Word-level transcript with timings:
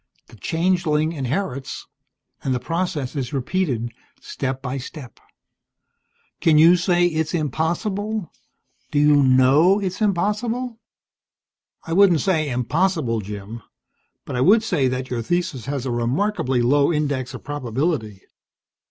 The 0.29 0.35
changeling 0.35 1.11
inherits, 1.13 1.85
and 2.43 2.55
the 2.55 2.59
process 2.59 3.15
is 3.15 3.33
repeated, 3.33 3.91
step 4.19 4.59
by 4.59 4.79
step. 4.79 5.19
Can 6.39 6.57
you 6.57 6.75
say 6.75 7.05
it's 7.05 7.35
impossible? 7.35 8.31
Do 8.89 8.97
you 8.97 9.17
know 9.21 9.79
it's 9.79 10.01
impossible?" 10.01 10.79
"I 11.83 11.93
wouldn't 11.93 12.21
say 12.21 12.49
impossible, 12.49 13.21
Jim. 13.21 13.61
But 14.25 14.35
I 14.35 14.41
would 14.41 14.63
say 14.63 14.87
that 14.87 15.11
your 15.11 15.21
thesis 15.21 15.67
has 15.67 15.85
a 15.85 15.91
remarkably 15.91 16.63
low 16.63 16.91
index 16.91 17.35
of 17.35 17.43
probability. 17.43 18.23